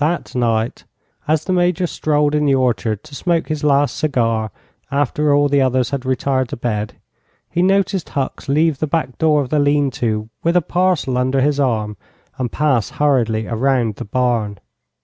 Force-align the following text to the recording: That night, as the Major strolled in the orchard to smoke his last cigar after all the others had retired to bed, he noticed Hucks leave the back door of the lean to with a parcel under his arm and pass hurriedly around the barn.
That 0.00 0.34
night, 0.34 0.82
as 1.28 1.44
the 1.44 1.52
Major 1.52 1.86
strolled 1.86 2.34
in 2.34 2.44
the 2.44 2.56
orchard 2.56 3.04
to 3.04 3.14
smoke 3.14 3.46
his 3.46 3.62
last 3.62 3.96
cigar 3.96 4.50
after 4.90 5.32
all 5.32 5.48
the 5.48 5.60
others 5.60 5.90
had 5.90 6.04
retired 6.04 6.48
to 6.48 6.56
bed, 6.56 6.94
he 7.48 7.62
noticed 7.62 8.08
Hucks 8.08 8.48
leave 8.48 8.80
the 8.80 8.88
back 8.88 9.16
door 9.18 9.42
of 9.42 9.50
the 9.50 9.60
lean 9.60 9.92
to 9.92 10.28
with 10.42 10.56
a 10.56 10.60
parcel 10.60 11.16
under 11.16 11.40
his 11.40 11.60
arm 11.60 11.96
and 12.36 12.50
pass 12.50 12.90
hurriedly 12.98 13.46
around 13.46 13.94
the 13.94 14.04
barn. 14.04 14.58